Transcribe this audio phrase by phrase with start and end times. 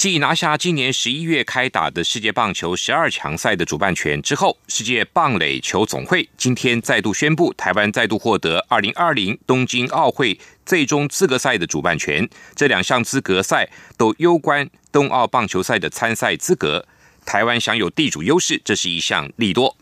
[0.00, 12.26] 继拿下今年十一月开打的世界棒球十二强赛的主办权之后，世界棒垒球总会今天再度宣布，台湾再度获得二零二零东京奥会最终资格赛的主办权。
[12.54, 16.88] 这两项资格赛都攸关冬奥棒球赛的参赛资格，
[17.26, 19.76] 台湾享有地主优势，这是一项利多。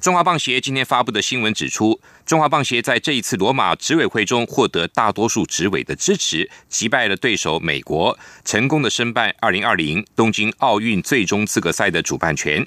[0.00, 12.66] 中华棒协今天发布的新闻指出，中华棒协在这一次罗马执委会中获得大多数执委的支持，击败了对手美国，成功的申办二零二零东京奥运最终资格赛的主办权。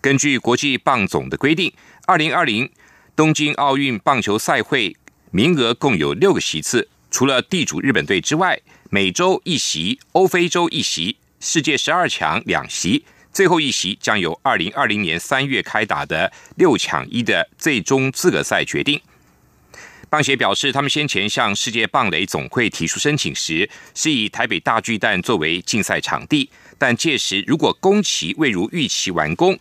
[0.00, 1.70] 根据国际棒总的规定，
[2.06, 2.70] 二零二零
[3.14, 4.96] 东京奥运棒球赛会
[5.30, 13.04] 名额共有六个席次，除了地主日本队之外，美洲一席，欧非洲一席，世界十二强两席。
[13.34, 19.00] 最后一席将由二零二零年三月开打的六抢一的最终资格赛决定。
[20.08, 29.58] 棒协表示，他们先前向世界棒垒总会提出申请时，是以台北大巨蛋作为竞赛场地，但届时如果工期未如预期完工，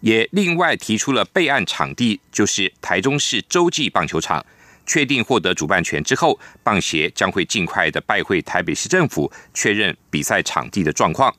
[0.00, 4.44] 也另外提出了备案场地，就是台中市洲际棒球场。
[4.84, 11.32] 确定获得主办权之后，棒协将会尽快的拜会台北市政府，确认比赛场地的状况。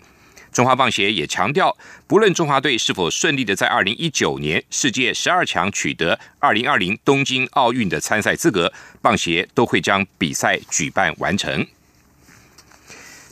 [0.53, 11.65] 中华棒协也强调，不论中华队是否顺利的在二零一九年世界十二强取得二零二零东京奥运的参赛资格，棒协都会将比赛举办完成。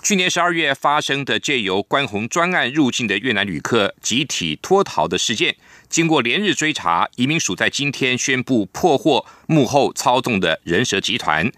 [0.01, 5.55] 去年十二月发生的借由关红专案入境的越南旅客集体脱逃的事件，
[5.87, 11.51] 经过连日追查，移民署在今天宣布破获幕后操纵的人蛇集团，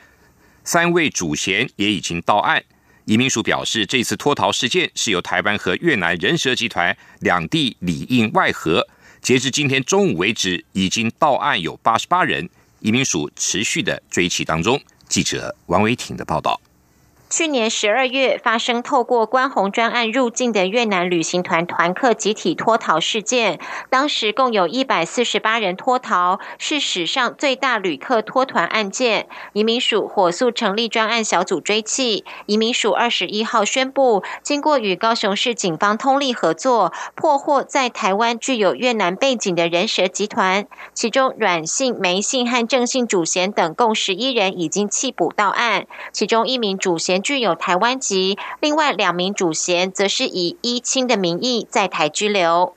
[0.65, 2.65] 三位主嫌也已经到案。
[3.05, 8.87] 移民署表示，这次脱逃事件是由台湾和越南人蛇集团两地里应外合。
[9.21, 12.49] 截至今天中午为止，已经到案有八十八人。
[12.79, 14.81] 移民署持续的追缉当中。
[15.07, 16.59] 记者王维挺的报道。
[17.35, 29.27] 去年十二月发生透过关红专案入境的越南旅行团团客集体脱逃事件，当时共有一百四十八人脱逃，是史上最大旅客脱团案件。
[29.53, 32.23] 移民署火速成立专案小组追缉。
[32.45, 47.22] 移民署二十一号宣布，经过与高雄市警方通力合作，破获在台湾具有越南背景的人蛇集团，其中阮姓、梅姓和郑姓主嫌等共十一人已经弃捕到案，其中一名主嫌。
[47.23, 52.75] 具有台湾籍，另外两名主嫌则是以依亲的名义在台拘留。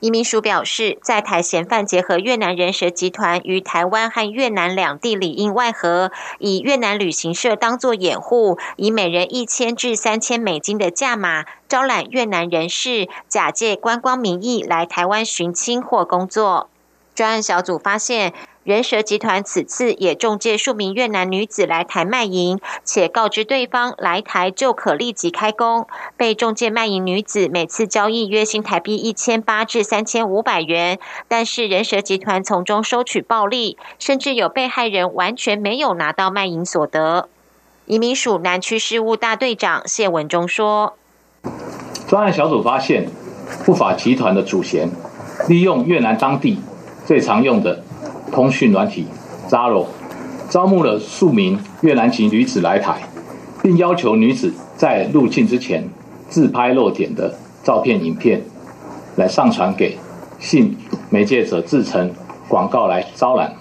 [0.00, 16.68] 移民署表示，在台嫌犯结合越南人蛇集团于台湾和越南两地里应外合，以越南旅行社当作掩护，以每人一千至三千美金的价码招揽越南人士，假借观光名义来台湾寻亲或工作。
[17.16, 18.32] 专案小组发现。
[18.68, 25.86] 人蛇集团此次也中介数名越南女子来台卖淫，且告知对方来台就可立即开工。
[26.18, 30.98] 被中介卖淫女子每次交易约新台币一千八至三千五百元，
[31.28, 37.30] 但是人蛇集团从中收取暴利，甚至有被害人完全没有拿到卖淫所得。
[37.86, 40.92] 移民署南区事务大队长谢文忠说
[42.06, 43.08] ：“专案小组发现，
[43.64, 44.90] 不法集团的主嫌
[45.48, 46.60] 利用越南当地
[47.06, 47.82] 最常用的。”
[48.30, 49.06] 通讯软体
[49.48, 49.86] Zaro
[50.48, 53.02] 招募了数名越南籍女子来台，
[53.62, 55.88] 并要求女子在入境之前
[56.28, 58.42] 自拍露点的照片、影片，
[59.16, 59.98] 来上传给
[60.38, 60.76] 性
[61.10, 62.12] 媒介者制成
[62.48, 63.54] 广告来招揽。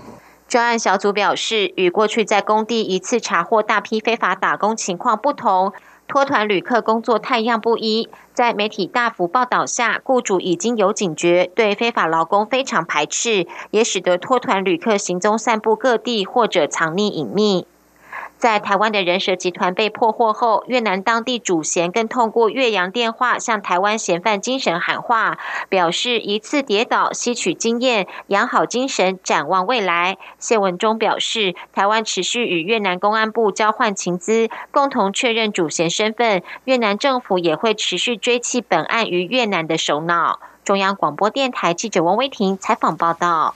[0.47, 5.73] 专案小组表示，与过去在工地一次查获大批非法打工情况不同。
[6.07, 17.67] 脱团旅客工作太样不一，在媒体大幅报道下，雇主已经有警觉，对非法劳工非常排斥，也使得脱团旅客行踪散布各地或者藏匿隐秘。
[18.37, 25.39] 在台湾的人蛇集团被破获后，越南当地主嫌更通过越洋电话向台湾嫌犯精神喊话，
[25.69, 30.17] 表示一次跌倒吸取经验，养好精神，展望未来。
[30.37, 36.43] 谢文忠表示，台湾持续与越南公安部交换情资，共同确认主嫌身份。
[36.65, 40.39] 越南政府也会持续追缉本案于越南的首脑。
[40.63, 43.55] 中央广播电台记者王威婷采访报道。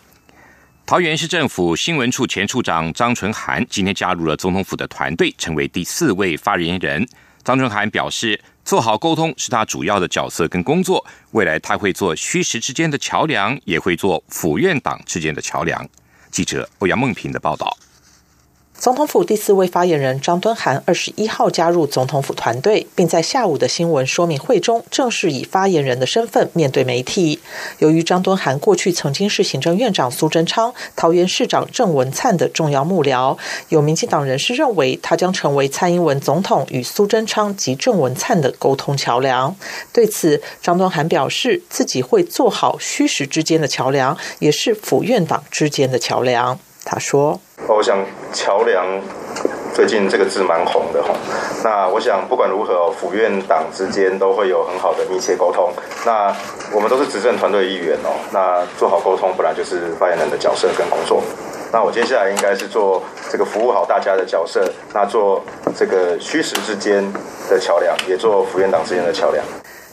[0.86, 7.07] 桃园市政府新闻处前处长张纯涵今天加入了总统府的团队，成为第四位发言人。
[7.44, 15.88] 张纯涵表示，做好沟通是他主要的角色跟工作，未来他会做虚实之间的桥梁，也会做府院党之间的桥梁。
[16.30, 17.78] 记者欧阳梦平的报道。
[18.81, 27.39] 总统府第四位发言人张敦涵二十一号加入总统府团队，并在下午的新闻说明会中正式以发言人的身份面对媒体。
[27.78, 33.38] 由于张敦涵过去曾经是行政院长苏贞昌、桃园市长郑文灿的重要幕僚，
[33.69, 39.56] 有民进党人士认为他将成为蔡英文总统与苏贞昌及郑文灿的沟通桥梁。
[39.94, 46.57] 对此，张敦涵表示自己会做好虚实之间的桥梁，也是府院党之间的桥梁。
[46.83, 47.39] 他说。
[47.68, 47.98] 我想
[48.33, 48.86] 桥梁
[49.74, 51.13] 最近这个字蛮红的哈。
[51.63, 55.72] 那我想不管如何，府院党之间都会有很好的密切沟通。
[56.06, 56.36] 那
[56.74, 58.12] 我们都是执政团队一员哦。
[58.31, 61.22] 那做好沟通，本来就是发言人的角色跟工作。
[61.72, 63.01] 那我接下来应该是做
[63.31, 64.69] 这个服务好大家的角色。
[64.94, 65.42] 那做
[65.74, 67.01] 这个虚实之间
[67.50, 69.45] 的桥梁，也做府院党之间的桥梁。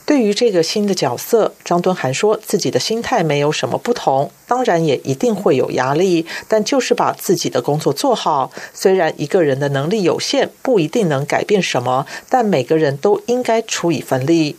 [0.09, 8.51] 对于这个新的角色，张敦涵说自己的心态没有什么不同，当然也一定会有压力，但就是把自己的工作做好。
[8.73, 14.57] 虽然一个人的能力有限，不一定能改变什么，但每个人都应该出一份力。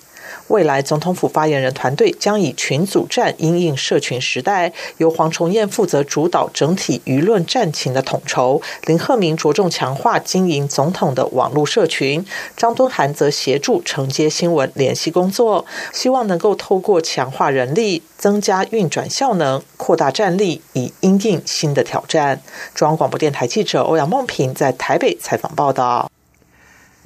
[0.50, 12.26] 未来总统府发言人团队将以群组战因应社群时代，由黄崇彦负责主导整体舆论战情的统筹，林鹤明着重强化经营总统的网络社群，
[12.58, 22.42] 张敦涵则协助承接新闻联系工作，希望能够透过强化人力、增加运转效能、扩大战力，以应应新的挑战。
[22.74, 26.10] 中央广播电台记者欧阳梦平在台北采访报道。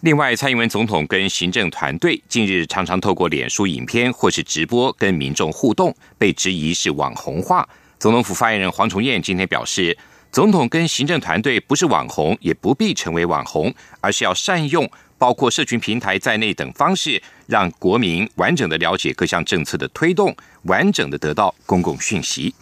[0.03, 7.65] 另外，蔡英文总统跟行政团队近日常常透过脸书影片或是直播跟民众互动，被质疑是网红化。
[7.99, 9.97] 总统府发言人黄崇彦今天表示，
[10.29, 14.85] 总统跟行政团队不是网红，也不必成为网红，而是要善用
[15.17, 22.53] 包括社群平台在内等方式，让国民完整的了解各项政策的推动，完整的得到公共讯息。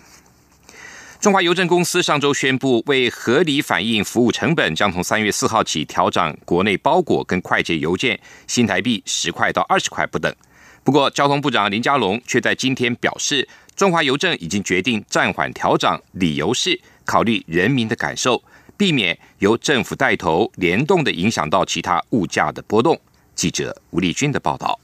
[1.22, 10.36] 中华邮政公司上周宣布，为合理反映服务成本，将从三月四号起调整国内包裹跟快捷邮件新台币十块到二十块不等。
[10.84, 18.44] 不过，交通部长林佳龙却在今天表示，中华邮政已经决定暂缓调整，理由是考虑人民的感受，
[18.76, 23.00] 避免由政府带头联动的影响到其他物价的波动。
[23.36, 24.80] 记者吴丽君的报道。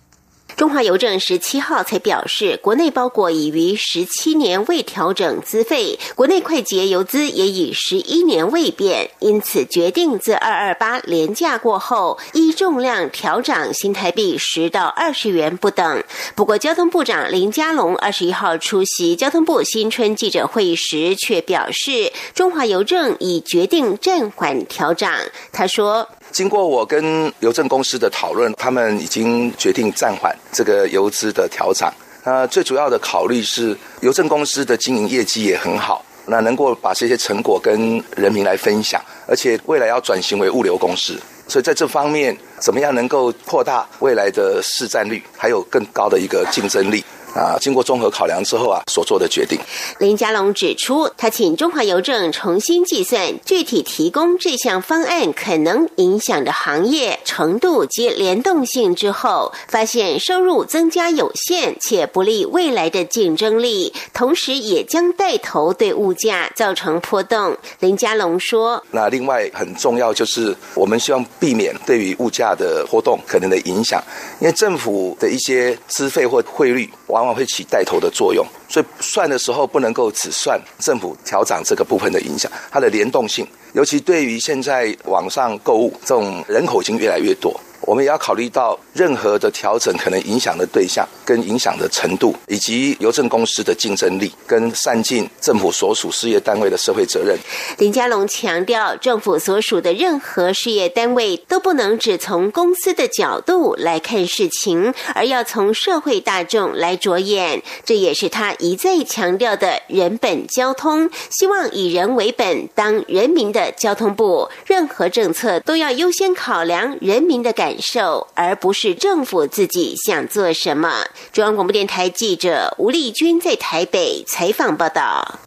[0.58, 16.04] 中华邮政十七号才表示，国内包裹已于十七年未调整资费，国内快捷邮资也已十一年未变，因此决定自二二八廉价过后，依重量调涨新台币十到二十元不等。
[16.34, 25.14] 不过，交通部长林佳龙二十一号出席交通部新春记者会时，却表示，中华邮政已决定暂缓调涨。
[25.52, 26.10] 他说。
[26.32, 31.94] 经过我跟邮政公司的讨论，他们已经决定暂缓这个邮资的调涨。
[32.24, 47.04] 那最主要的考虑是，邮政公司的经营业绩也很好，那能够把这些成果跟人民来分享，而且未来要转型为物流公司，所以在这方面，怎么样能够扩大未来的市占率，还有更高的一个竞争力。
[47.36, 49.60] 啊，经过综合考量之后啊，所做的决定。
[50.00, 67.56] 林佳龙指出，他请中华邮政重新计算具体提供这项方案可能影响的行业程度及联动性之后，发现收入增加有限，且不利未来的竞争力，同时也将带头对物价造成波动。
[67.80, 74.02] 林佳龙说：“那另外很重要就是，我们希望避免对于物价的波动可能的影响，
[74.40, 87.60] 因为政府的一些资费或汇率往会起带头的作用，所以算的时候不能够只算政府调整这个部分的影响，它的联动性，尤其对于现在网上购物这种人口已经越来越多。
[87.82, 97.38] 我们也要考虑到任何的调整可能影响的对象、跟影响的程度，以及邮政公司的竞争力，跟善尽政府所属事业单位的社会责任。
[97.78, 107.62] 林佳龙强调，政府所属的任何事业单位都不能只从公司的角度来看事情，而要从社会大众来着眼。
[107.86, 117.67] 这也是他一再强调的人本交通，希望以人为本，当人民的交通部，任何政策都要优先考量人民的感。
[117.68, 121.04] 感受，而不是政府自己想做什么。
[121.34, 125.42] 中央广播电台记者吴丽君在台北采访报道。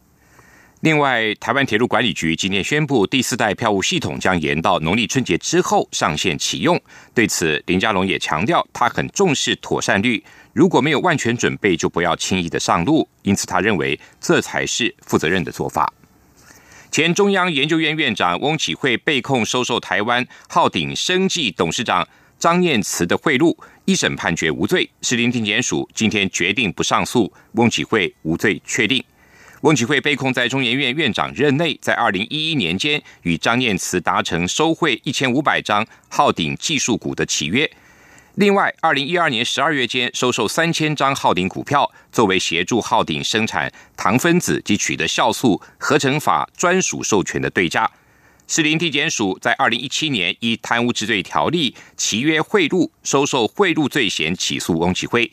[0.81, 6.79] 另外，台湾铁路管理局今天宣布，第四代票务系统将延到农历春节之后上线启用。
[7.15, 10.23] 对此，林佳龙也强调，他很重视妥善率，
[10.53, 13.09] 如果没有万全准备，就不要轻易的上路。
[13.23, 15.91] 因此，他认为这才是负责任的做法。
[16.91, 22.05] 前中央研究院院长翁启惠被控收受台湾浩鼎生技董事长
[22.37, 23.55] 张念慈的贿赂，
[23.85, 24.89] 一审判决无罪。
[25.01, 29.01] 士林地检署今天决定不上诉，翁启惠无罪确定。
[29.61, 37.71] 翁启惠被控在中研院院长任内，在二零一一年间与张念慈达成收贿一千五百张浩鼎技术股的契约。
[38.35, 47.91] 另外，二零一二年十二月间收受三千张浩鼎股票，作为协助浩鼎生产糖分子及取得酵素合成法专属授权的对价。
[48.47, 55.29] 士林地检署在二零一七年以贪污治罪条例契约贿赂、收受贿赂罪嫌起诉翁启辉。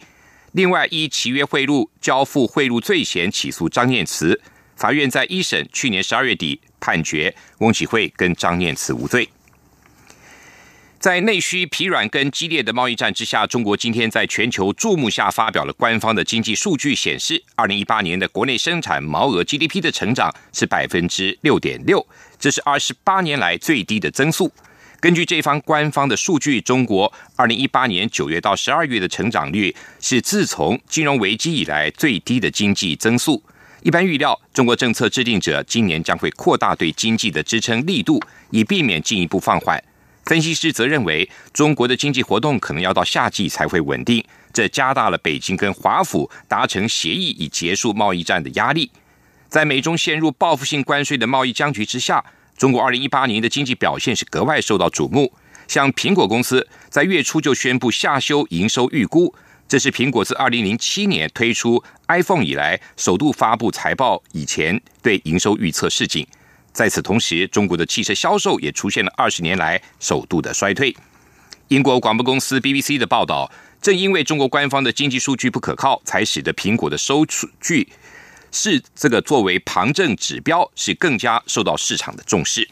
[0.53, 4.41] 另外，依契约贿赂、交付贿赂罪嫌起诉张念慈。
[4.75, 9.29] 法院在一审去年十二月底判决翁启辉跟张念慈无罪。
[10.99, 22.05] 在内需疲软跟激烈的贸易战之下，中国今天在全球注目下发表了官方的经济数据，显示二零一八年的国内生产毛额 GDP 的成长是百分之六点六，
[22.41, 24.51] 这是二十八年来最低的增速。
[24.99, 33.41] 根据这方官方的数据，中国二零一八年九月到十二月的成长率是自从金融危机以来最低的经济增速。
[33.85, 39.81] 一般预料，中国政策制定者今年将会扩大对经济的支撑力度，以避免进一步放缓。
[40.29, 48.91] 分析师则认为，中国的经济活动可能要到夏季才会稳定，这加大了北京跟华府达成协议以结束贸易战的压力。
[49.49, 52.23] 在美中陷入报复性关税的贸易僵局之下，
[52.59, 55.33] 中国二零一八年的经济表现是格外受到瞩目。
[55.67, 59.35] 像苹果公司在月初就宣布下修营收预估，
[59.67, 66.27] 这是苹果自二零零七年推出 iPhone 以来首度发布财报以前对营收预测示警。
[66.73, 70.97] 在此同时，中国的汽车销售也出现了二十年来首度的衰退。
[71.69, 73.51] 英国广播公司 BBC 的报道，
[73.83, 77.27] 正因为中国官方的经济数据不可靠，才使得苹果的收
[77.61, 77.89] 据
[78.53, 82.69] 是这个作为旁证指标，是更加受到市场的重视。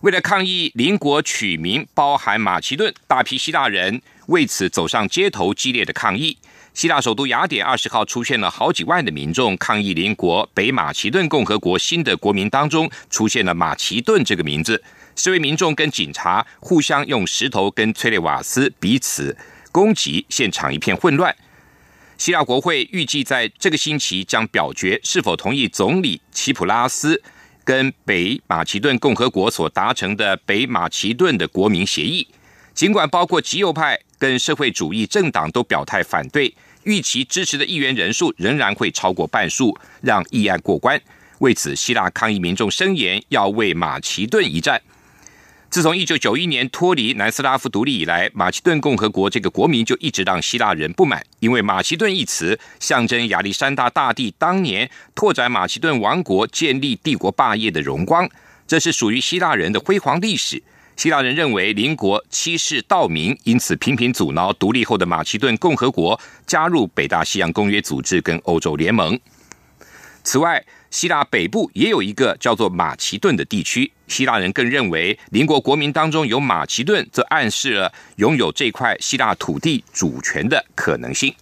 [0.00, 6.36] 为了抗议邻国取名包含马其顿，大批希腊人为此走上街头，激烈的抗议。
[6.74, 14.82] 希腊首都雅典二十号出现了好几万的民众抗议邻国北马其顿共和国新的国民当中出现了马其顿这个名字，
[15.14, 19.36] 示威民众跟警察互相用石头跟催泪瓦斯彼此
[19.70, 21.34] 攻击，现场一片混乱。
[22.18, 27.22] 希腊国会预计在这个星期将表决是否同意总理齐普拉斯
[27.62, 32.26] 跟北马其顿共和国所达成的北马其顿的国民协议，
[32.74, 36.54] 尽管包括极右派跟社会主义政党都表态反对。
[36.82, 41.00] 预期支持的议员人数仍然会超过半数，让议案过关。
[41.38, 44.82] 为此，希腊抗议民众声言要为马其顿一战。
[45.70, 58.28] 自从一九九一年脱离南斯拉夫独立以来，马其顿共和国这个国民就一直让希腊人不满，因为马其顿一词象征亚历山大大帝当年拓展马其顿王国、建立帝国霸业的荣光，
[58.66, 60.62] 这是属于希腊人的辉煌历史。
[60.96, 69.18] 希腊人认为邻国欺世盗名，因此频频阻挠独立后的马其顿共和国加入北大西洋公约组织跟欧洲联盟。
[70.22, 81.34] 此外，希腊北部也有一个叫做马其顿的地区，希腊人更认为邻国国民当中有马其顿，则暗示了拥有这块希腊土地主权的可能性。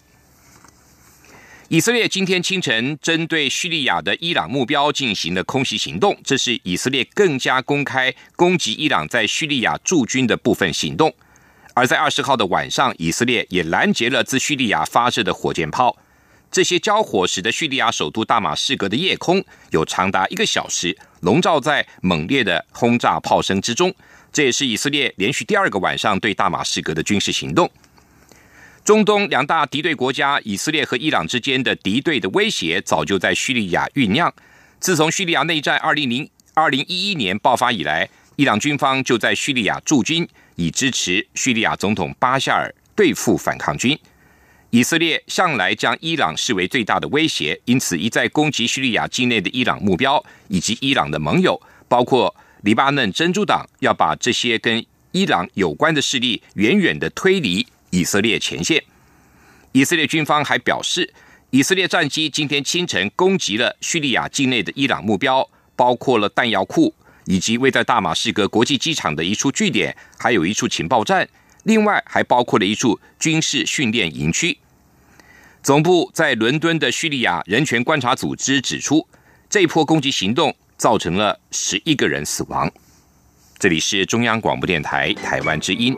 [1.73, 11.11] 以色列今天清晨针对叙利亚的伊朗目标进行了空袭行动，这是以色列更加公开攻击伊朗在叙利亚驻军的部分行动。
[11.73, 15.97] 而在二十号的晚上，以色列也拦截了自叙利亚发射的火箭炮。
[16.51, 23.91] 这些交火使得叙利亚首都大马士革的夜空有长达一个小时笼罩在猛烈的轰炸炮声之中。
[24.31, 27.71] 这也是以色列连续第二个晚上对大马士革的军事行动。
[28.85, 34.33] 中东两大敌对国家以色列和伊朗之间的敌对的威胁早就在叙利亚酝酿。
[34.81, 43.97] 自从叙利亚内战二零零二零一一年爆发以来，伊朗军方就在叙利亚驻军，以支持叙利亚总统巴夏尔对付反抗军。
[44.71, 57.65] 以色列向来将伊朗视为最大的威胁，因此一再攻击叙利亚境内的伊朗目标以及伊朗的盟友，包括黎巴嫩真主党，要把这些跟伊朗有关的势力远远的推离。
[57.93, 58.83] 以色列前线，
[59.73, 61.13] 以色列军方还表示，
[61.51, 65.47] 以色列战机今天清晨攻击了叙利亚境内的伊朗目标，
[65.77, 66.95] 包括了弹药库
[67.27, 71.29] 以及位在大马士革国际机场的一处据点，还有一处情报站，
[71.65, 74.57] 另外还包括了一处军事训练营区。
[75.63, 79.07] 总部在伦敦的叙利亚人权观察组织指出，
[79.51, 82.73] 这一波攻击行动造成了十一个人死亡。
[83.59, 85.95] 这里是中央广播电台台湾之音。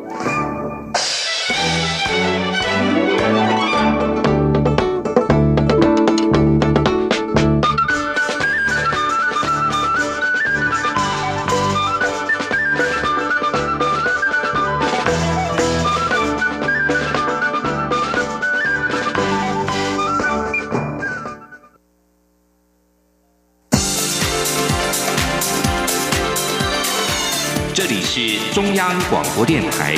[28.17, 29.97] 是中央广播电台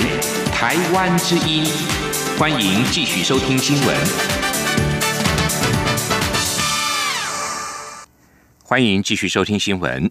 [0.50, 1.66] 台湾之音，
[2.38, 3.94] 欢迎继续收听新闻。
[8.62, 10.10] 欢迎继续收听新闻。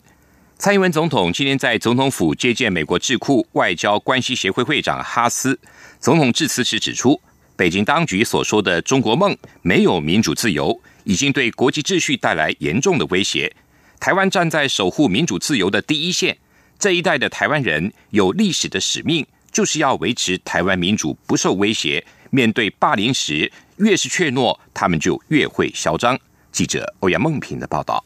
[0.60, 5.60] 蔡英文总统今天在总统府接见美国智库外交关系协会会长哈斯。
[6.00, 7.20] 总统致辞时指出，
[7.56, 13.56] 北京当局所说的“中国梦”没有民主自由，已经对国际秩序带来严重的威胁。
[14.00, 16.38] 台湾站在守护民主自由的第一线，
[16.86, 22.06] 这一代的台湾人有历史的使命，就是要维持台湾民主不受威胁。
[22.30, 26.16] 面对霸凌时，越是怯懦，他们就越会嚣张。
[26.52, 28.06] 记者欧阳梦平的报道。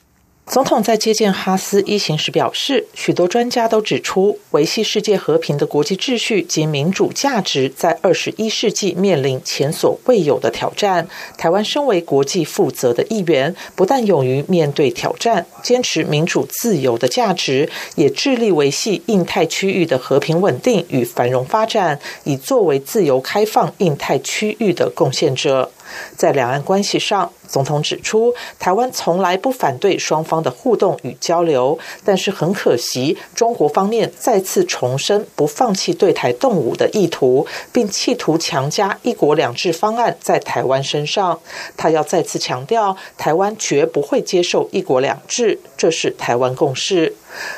[0.50, 11.08] 总统在接见哈斯一行时表示，许多专家都指出，维系世界和平的国际秩序及民主价值在二十一世纪面临前所未有的挑战。
[11.38, 25.72] 台湾身为国际负责的一员，不但勇于面对挑战，坚持民主自由的价值，也致力维系印太区域的和平稳定与繁荣发展，以作为自由开放印太区域的贡献者。
[26.16, 41.40] 在两岸关系上，总统指出，台湾从来不反对双方的互动与交流，但是很可惜，中国方面再次重申不放弃对台动武的意图，并企图强加“一国两制”方案在台湾身上。
[41.76, 47.16] 他要再次强调，台湾绝不会接受“一国两制”，这是台湾共识。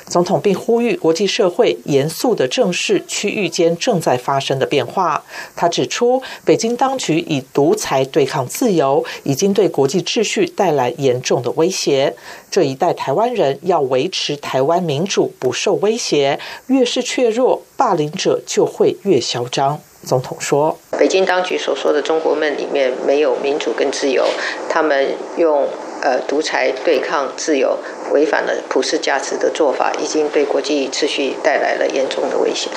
[0.08, 5.24] 总统并呼吁国际社会严肃的正视区域间正在发生的变化。
[5.56, 12.16] 他指出，北京当局以独裁对抗自由，已经对国际秩序带来严重的威胁。
[12.50, 19.80] 这一代台湾人要维持台湾民主不受威胁，越是怯弱，霸凌者就会越嚣张。
[20.04, 24.26] 总统说：“北京当局所说的中国梦里面没有民主跟自由，
[24.68, 25.68] 他们用。”
[26.02, 27.78] 呃，独裁对抗自由，
[28.12, 32.72] 违反了普世价值的做法，已经对国际秩序带来了严重的危险。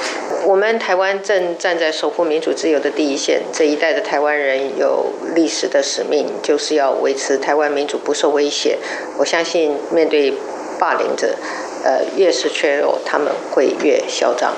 [0.46, 8.76] 我们台湾正站在守护民主自由的第一线，这一代的台湾人有历史的使命，就是要维持台湾民主不受威胁。
[9.16, 10.34] 我相信，面对
[10.78, 11.34] 霸凌者，
[11.82, 14.52] 呃，越是脆弱，他们会越嚣张。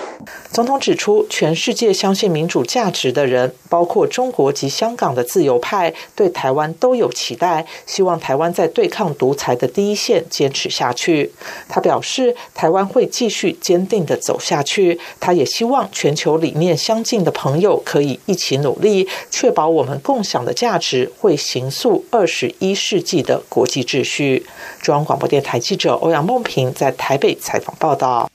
[0.50, 11.32] 总统指出，全世界相信民主价值的人，包括中国及香港的自由派，对台湾都有期待，希望台湾在对抗独裁的第一线坚持下去。
[11.68, 14.98] 他表示，台湾会继续坚定的走下去。
[15.20, 24.46] 他也希望全球理念相近的朋友可以一起努力，确保我们共享的价值会形塑二十一世纪的国际秩序。
[24.80, 28.30] 中央广播电台记者欧阳梦平在台北采访报道。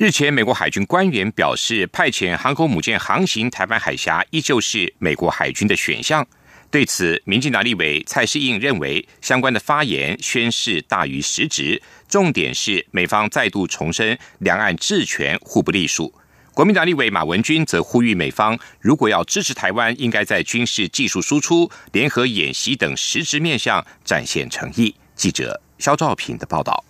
[0.00, 6.26] 日前，美国海军官员表示，派遣航空母舰航行台湾海峡依旧是美国海军的选项。
[6.70, 16.10] 对此，民进党立委蔡世应认为，相关的发言宣示大于实质，重点是美方再度重申两岸治权互不隶属。
[16.54, 24.94] 国民党立委马文君则呼吁美方，如果要支持台湾，应该在军事技术输出、联合演习等实质面向展现诚意。
[25.14, 26.82] 记者肖兆平的报道。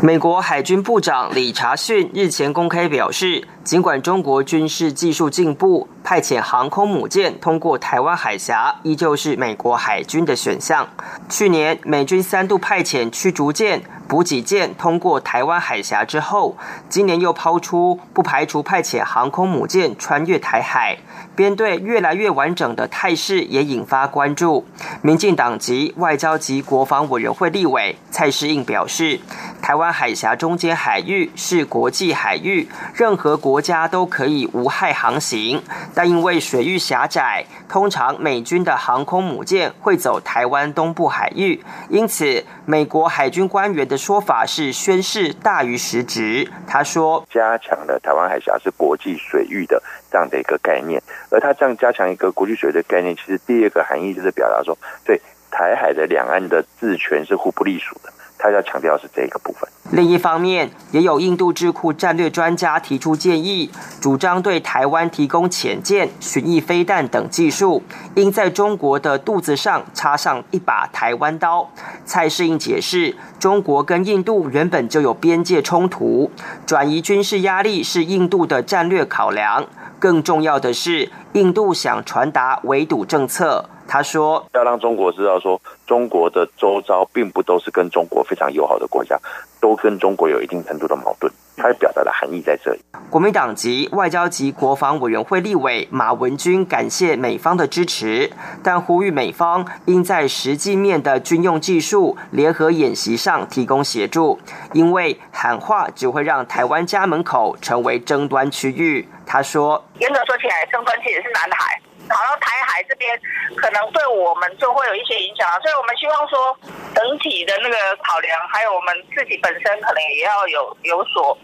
[0.00, 10.86] 美国海军部长理查逊日前公开表示，尽管中国军事技术进步，派遣航空母舰通过台湾海峡依旧是美国海军的选项。
[11.28, 16.56] 去年美军三度派遣驱逐舰、补给舰通过台湾海峡之后，
[16.88, 20.98] 今年又抛出不排除派遣航空母舰穿越台海。
[21.38, 24.66] 编队越来越完整的态势也引发关注。
[25.02, 29.20] 民进党籍外交及国防委员会立委蔡世应表示，
[29.62, 35.62] 台湾海峡中间海域是国际海域，任何国家都可以无害航行，
[35.94, 46.46] 但因为水域狭窄，通常美军的航空母舰会走台湾东部海域，因此美国海军官员的说法是宣誓大于实质。
[46.66, 55.18] 他说：“加强了台湾海峡是国际水域的。”这样的一个概念，而他这样加强一个国际水域的概念，其实第二个含义就是表达说，对
[55.50, 58.12] 台海的两岸的治权是互不隶属的。
[58.38, 59.68] 他要强调是这个部分。
[59.90, 63.70] 另一方面，也有印度智库战略专家提出建议，
[64.00, 67.82] 主张对台湾提供潜舰、巡弋飞弹等技术，
[68.14, 71.70] 应在中国的肚子上插上一把台湾刀。
[72.04, 76.30] 蔡世应解释，中国跟印度原本就有边界冲突，
[76.66, 79.64] 转移军事压力是印度的战略考量。
[79.98, 83.70] 更重要的是，印度想传达围堵政策。
[83.88, 89.18] 他说：“要让中国知道，说中国的周遭并不都是跟中国非常友好的国家，
[89.60, 92.78] 都跟中国有一定程度的矛盾。”他表达的含义在这里。
[93.10, 98.30] 国民党籍外交及国防委员会立委马文君感谢美方的支持，
[98.62, 104.38] 但呼吁美方应在实际面的军用技术、联合演习上提供协助，
[104.72, 109.08] 因为喊话只会让台湾家门口成为争端区域。
[109.26, 113.18] 他说：“严格说起来，争端其实是南海。”跑到台海这边，
[113.56, 116.56] 可能对我们就会有一些影响所以我们希望说，
[116.94, 121.36] 整体的那个考量，还有我们自己本身，可能也要有有所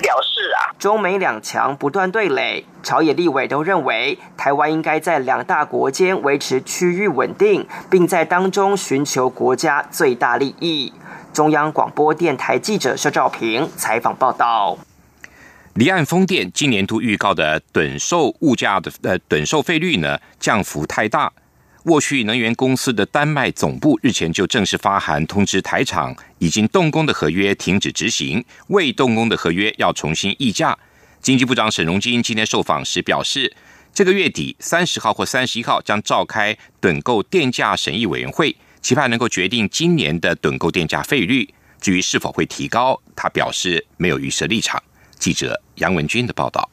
[0.00, 0.72] 表示啊。
[0.78, 10.92] 中美两强不断对垒，朝野立委都认为，台湾应该在两大国间维持区域稳定，并在当中寻求国家最大利益。
[11.32, 14.76] 中央广播电台记者肖兆平采访报道。
[15.74, 21.32] 离岸风电今年度预告的趸售物价的呃趸售费率呢降幅太大，
[21.84, 30.78] 沃旭能源公司的丹麦总部日前就正式发函通知台厂，已经动工的合约停止执行，未动工的合约要重新议价。
[31.22, 33.56] 经济部长沈荣金今天受访时表示，
[33.94, 41.48] 这个月底三十号或三十一号将召开趸购电价审议委员会，期盼能够决定今年的趸购电价费率。
[41.80, 44.80] 至于是否会提高，他表示没有预设立场。
[45.22, 46.68] 记者杨文军的报道。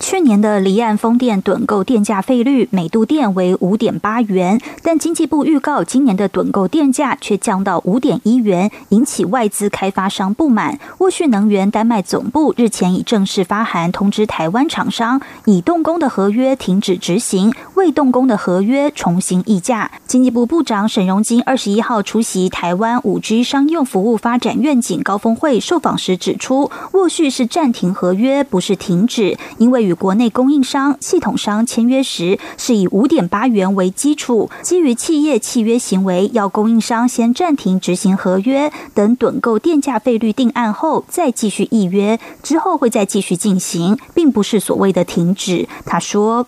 [0.00, 10.80] 去年的离岸风电趸购电价费率每度电为五点八元，但经济部预告今年的趸购电价却降到五点一元，引起外资开发商不满。
[10.98, 19.90] 沃旭能源丹麦总部日前已正式发函通知台湾厂商，已动工的合约停止执行，未动工的合约重新议价。
[20.06, 29.89] 经济部部长沈荣金二十一号出席台湾五 G 商用服务发展愿景高峰会受访时指出，沃旭是暂停合约，不是停止，因为。
[29.90, 34.48] 与国内供应商、系统商签约时，是以五点八元为基础。
[34.62, 45.66] 基于企业契约行为，要供应商先暂停执行合约，等趸购电价费率定案后再继续预约，之后会再继续进行，并不是所谓的停止。
[45.84, 46.46] 他说：“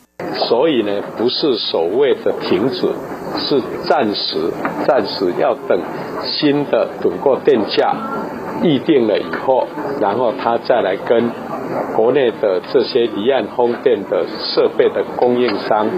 [0.48, 2.92] 所以呢，不是所谓的停止，
[3.40, 4.52] 是暂时，
[4.86, 5.80] 暂时要等
[6.24, 7.96] 新的趸购电价
[8.62, 9.66] 议定了以后，
[10.00, 11.28] 然后他再来跟。”
[11.94, 15.88] 国内的这些离岸风电的设备的供应商、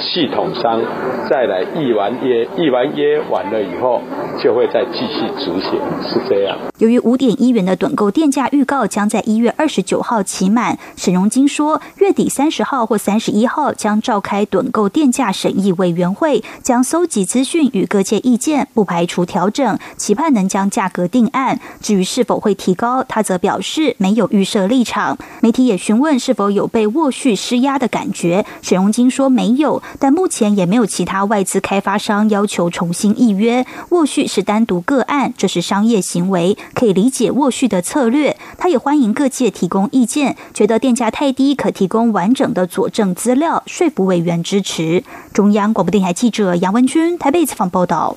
[0.00, 0.80] 系统商，
[1.28, 4.00] 再来议完约，议完约完了以后，
[4.42, 6.56] 就会再继续执行，是这样。
[6.78, 21.60] 由于五点一元的趸购电价预告将在一月二十九号期满，沈荣金说，月底三十号或三十一号将召开趸购电价审议委员会，将搜集资讯与各界意见，不排除调整，期盼能将价格定案。
[21.80, 25.05] 至于是否会提高，他则表示没有预设立场。
[25.40, 33.66] 媒体也询问是否有被沃旭施压的感觉，沈荣金说没有，但目前也没有其他外资开发商要求重新预约。
[33.90, 38.36] 沃旭是单独个案，这是商业行为，可以理解沃旭的策略。
[38.56, 45.04] 他也欢迎各界提供意见，觉得电价太低，可提供完整的佐证资料，说服委员支持。
[45.32, 48.16] 中央广播电台记者杨文君台北采访报道。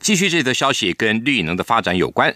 [0.00, 2.34] 继续这则消息跟绿能的发展有关。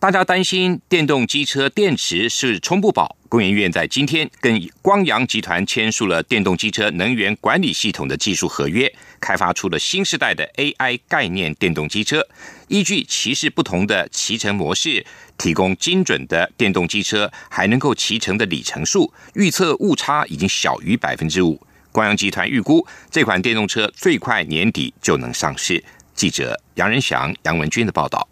[0.00, 12.26] 大家担心电动机车电池是充不饱，工研院在今天跟光阳集团签署了电动机车能源管理系统的技术合约，开发出了新时代的 AI 概念电动机车，
[12.68, 15.04] 依据骑士不同的骑乘模式，
[15.36, 21.60] 提供精准的电动机车还能够骑乘的里程数，预测误差已经小于百分之五。
[21.92, 25.84] 光阳集团预估这款电动车最快年底就能上市。
[26.14, 28.26] 记者杨仁祥、杨文军的报道。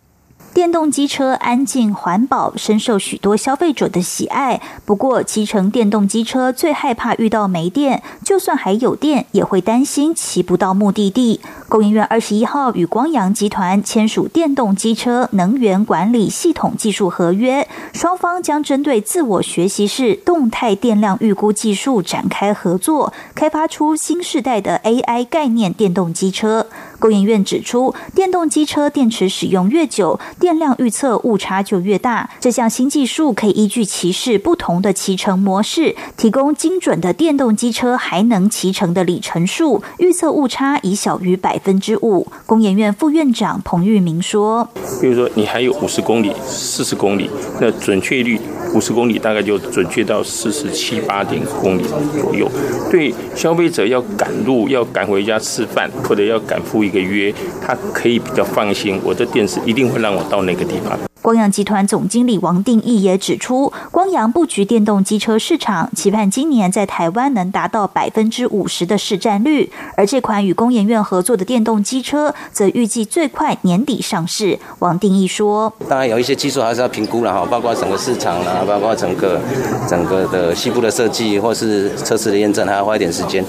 [0.54, 4.60] 电动机车安静环保，深受许多消费者的喜爱。
[4.84, 11.40] 不过，骑乘电动机车最害怕遇到没电，就算还有电，也会担心骑不到目的地。
[11.68, 26.66] 工研院二十一号与光阳集团签署电动机车能源管理系统技术合约，双方将针对自我学习式动态电量预估技术展开合作，开发出新时代的 AI 概念电动机车。
[26.98, 32.28] 工研院指出，电动机车电池使用越久，电量预测误差就越大。
[32.40, 42.26] 这项新技术可以依据骑士不同的骑乘模式，提供精准的电动机车还能骑乘的里程数，预测误差已小于百分之五。
[42.44, 44.68] 工研院副院长彭玉明说
[45.00, 47.30] ：“比如说，你还有五十公里、四十公里，
[47.60, 48.40] 那准确率
[48.74, 51.84] 五十公里大概就准确到四十七八点公里
[52.20, 52.50] 左右。
[52.90, 57.32] 对消费者要赶路、要赶回家吃饭，或者要赶赴。”一个约，
[57.64, 60.98] 他可以比较放心，我的电池一定会让我到那个地方。
[61.20, 69.70] 光阳集团总经理王定义也指出，光阳布局电动机车市场，期盼今年在台湾能达到百分之五十的市占率。
[69.96, 74.58] 而这款与工研院合作的电动机车，则预计最快年底上市。
[74.78, 79.40] 王定义说：“当然有一些技术还是要评估了哈，包括整个市场啦，包括整个
[79.88, 83.44] 整个的西部的设计，或是测试的验证，还要花一点时间。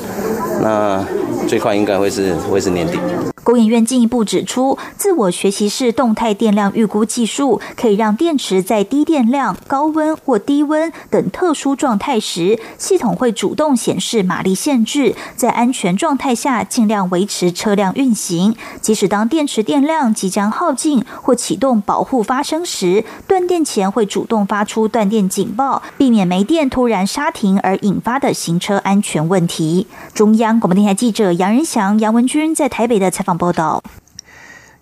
[0.62, 1.02] 那
[1.50, 3.00] 最快应该会是会是年底。”
[3.42, 18.56] 工研院进一步指出，自我学习式动态电量预估技术可以让电池在低电量、高温或低温等特殊状态时，系统会主动显示马力限制，在安全状态下尽量维持车辆运行。
[18.82, 29.88] 即使当电池电量即将耗尽或启动保护发生时，断电前会主动发出断电警报，避免没电突然刹停而引发的行车安全问题。
[30.14, 33.38] 中央广播电台记者杨仁祥、杨文君在台北的采访。
[33.38, 33.82] 报道，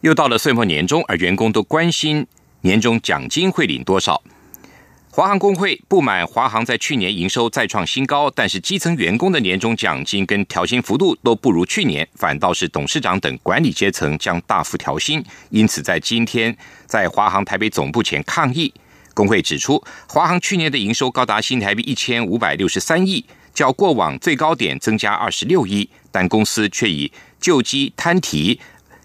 [0.01, 2.25] 又到了岁末年终，而员工都关心
[2.61, 4.19] 年终奖金会领多少。
[5.11, 18.73] 华航工会不满华航在去年营收再创新高，但是基层员工的年终奖金跟调薪幅度都不如去年，反倒是董事长等管理阶层将大幅调薪，因此在今天在华航台北总部前抗议。
[19.13, 23.23] 工会指出，华航去年的营收高达新台币一千五百六十三亿，
[23.57, 28.59] 较过往最高点增加二十六亿，但公司却以救机摊提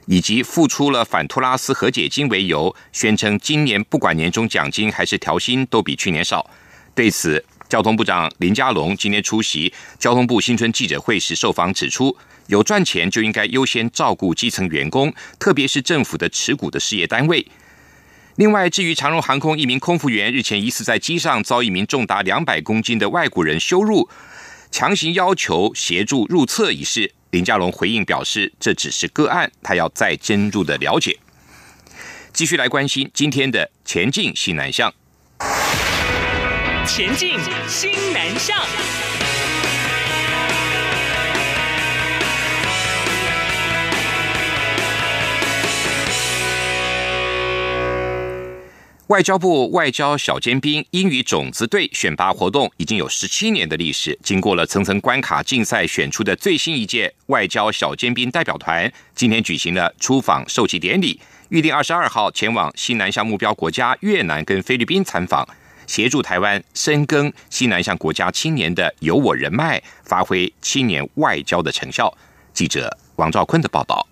[0.04, 6.50] 以及付出了反托拉斯和解金为由，宣称今年不管年终奖金还是调薪都比去年少。
[6.94, 12.14] 对此，交通部长林佳龙今天出席交通部新春记者会时受访指出，
[12.48, 17.46] 有赚钱就应该优先照顾基层员工，特别是政府的持股的事业单位。
[18.36, 24.08] 另外，至于长荣航空一名空服员日前疑似在机上遭一名重达两百公斤的外国人羞辱，
[24.72, 27.12] 强行要求协助入册一事。
[27.30, 31.18] 林佳龙回应表示，这只是个案，他要再深入的了解。
[32.32, 34.92] 继续来关心今天的前进新南向。
[36.87, 39.21] 前进新南向。
[49.12, 61.20] 外交部外交小尖兵英语种子队选拔活动已经有十七年的历史，经过了层层关卡竞赛选出的最新一届外交小尖兵代表团，今天举行了出访授旗典礼，
[61.51, 65.46] 预定二十二号前往西南向目标国家越南跟菲律宾参访，
[65.87, 72.11] 协助台湾深耕西南向国家青年的有我人脉，发挥青年外交的成效。
[72.55, 74.09] 记者王兆坤的报道。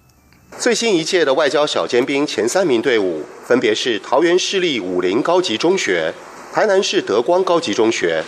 [0.59, 6.13] 最新一届的外交小尖兵前三名队伍分别是桃园市立武林高级中学、
[6.53, 8.23] 台南市德光高级中学、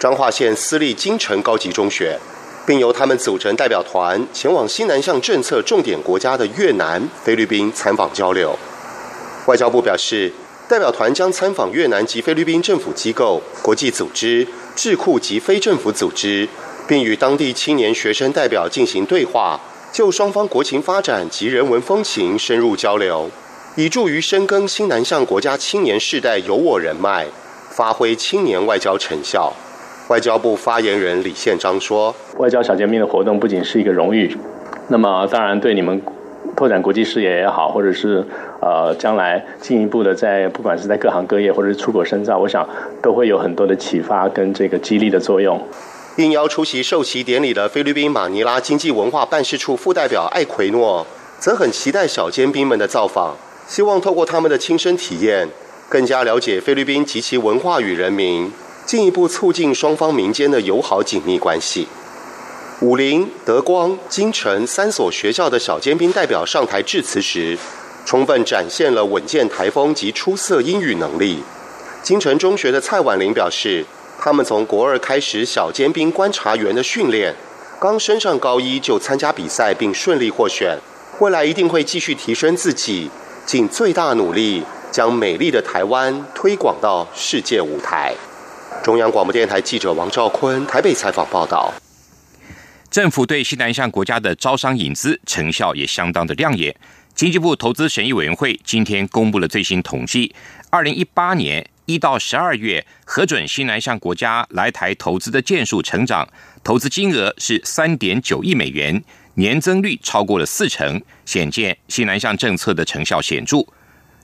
[0.00, 2.18] 彰化县私立金城高级中学，
[2.64, 8.56] 并由他们组成代表团前往西南向政策重点国家的越南、菲律宾参访交流。
[9.46, 10.32] 外交部表示，
[10.66, 16.48] 代表团将参访越南及菲律宾政府机构、国际组织、智库及非政府组织，
[16.88, 19.60] 并与当地青年学生代表进行对话。
[19.94, 23.30] 就双方国情发展及人文风情深入交流，
[23.76, 27.26] 以助于深耕新南向国家青年世代有我人脉，
[27.70, 29.52] 发挥青年外交成效。
[30.08, 34.36] 外交部发言人李宪章说：“外交小尖兵的活动不仅是一个荣誉，
[34.88, 36.02] 那么当然对你们
[36.56, 38.26] 拓展国际视野也好，或者是
[38.60, 42.68] 呃将来进一步的在不管是在各行各业或者是出国深造，我想
[43.00, 45.64] 都会有很多的启发跟这个激励的作用。”
[46.16, 51.04] 应邀出席授旗典礼的菲律宾马尼拉经济文化办事处副代表艾奎诺，
[51.40, 55.48] 则很期待小尖兵们的造访，希望透过他们的亲身体验，
[55.88, 58.52] 更加了解菲律宾及其文化与人民，
[58.86, 61.88] 进一步促进双方民间的友好紧密关系。
[62.80, 67.58] 武林、德光、金城三所学校的小尖兵代表上台致辞时，
[68.06, 71.42] 充分展现了稳健台风及出色英语能力。
[72.04, 73.84] 金城中学的蔡婉玲表示。
[74.24, 77.34] 他们从国二开始小尖兵观察员的训练，
[77.78, 80.78] 刚升上高一就参加比赛并顺利获选，
[81.20, 83.10] 未来一定会继续提升自己，
[83.44, 88.14] 尽最大努力将美丽的台湾推广到世界舞台。
[88.82, 91.70] 中央广播电台记者王兆坤台北采访报道。
[92.90, 96.74] 政府对西南向国家的招商引资成效也相当的亮眼。
[97.14, 100.34] 经济部投资审议委员会今天公布了最新统计，
[100.70, 101.68] 二零一八年。
[101.86, 106.28] 一到十二月核准西南向国家来台投资的件数成长，
[106.62, 109.02] 投资金额是三点九亿美元，
[109.34, 113.58] 年增率超过了四成，显见西南向政策的成效显著。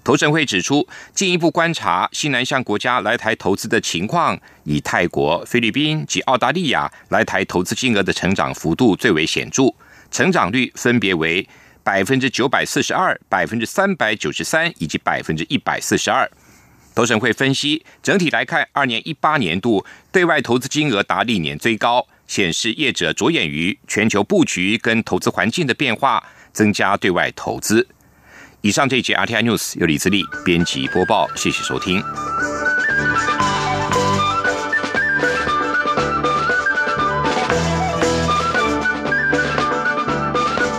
[0.03, 9.64] 投审会指出，进一步观察西南向国家来台投资的情况，以泰国、菲律宾及澳大利亚来台投资金额的成长幅度最为显著，
[10.11, 11.46] 成长率分别为
[11.83, 16.27] 百分之九百四十二、百分之三百九十三以及百分之一百四十二。
[17.01, 27.89] 投审会分析，整体来看，二年一八年度对外投资金额达历年最高，显示业者着眼于全球布局跟投资环境的变化，增加对外投资。
[28.61, 32.03] 以上这一节 RTI News 由李自立编辑播报，谢谢收听。